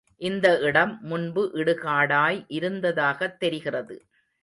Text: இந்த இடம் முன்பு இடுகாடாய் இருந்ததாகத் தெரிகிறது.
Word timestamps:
இந்த 0.21 0.59
இடம் 0.59 0.99
முன்பு 1.01 1.51
இடுகாடாய் 1.53 2.45
இருந்ததாகத் 2.49 3.39
தெரிகிறது. 3.39 3.97